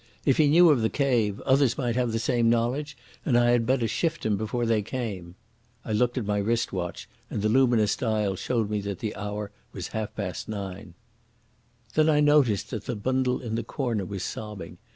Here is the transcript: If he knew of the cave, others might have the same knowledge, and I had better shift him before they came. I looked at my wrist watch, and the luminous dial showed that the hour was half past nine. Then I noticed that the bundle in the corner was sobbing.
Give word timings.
If 0.25 0.37
he 0.37 0.47
knew 0.47 0.71
of 0.71 0.81
the 0.81 0.89
cave, 0.89 1.39
others 1.41 1.77
might 1.77 1.95
have 1.95 2.11
the 2.11 2.17
same 2.17 2.49
knowledge, 2.49 2.97
and 3.23 3.37
I 3.37 3.51
had 3.51 3.67
better 3.67 3.87
shift 3.87 4.25
him 4.25 4.35
before 4.35 4.65
they 4.65 4.81
came. 4.81 5.35
I 5.85 5.91
looked 5.93 6.17
at 6.17 6.25
my 6.25 6.39
wrist 6.39 6.73
watch, 6.73 7.07
and 7.29 7.43
the 7.43 7.49
luminous 7.49 7.95
dial 7.95 8.35
showed 8.35 8.71
that 8.81 8.97
the 8.97 9.15
hour 9.15 9.51
was 9.73 9.89
half 9.89 10.15
past 10.15 10.49
nine. 10.49 10.95
Then 11.93 12.09
I 12.09 12.19
noticed 12.19 12.71
that 12.71 12.85
the 12.87 12.95
bundle 12.95 13.41
in 13.41 13.53
the 13.53 13.63
corner 13.63 14.03
was 14.05 14.23
sobbing. 14.23 14.79